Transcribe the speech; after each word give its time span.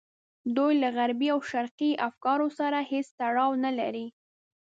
دوی 0.55 0.73
له 0.83 0.89
غربي 0.97 1.27
او 1.35 1.39
شرقي 1.51 1.91
افکارو 2.09 2.47
سره 2.59 2.77
هېڅ 2.91 3.07
تړاو 3.19 3.51
نه 3.63 3.71
لري. 3.79 4.07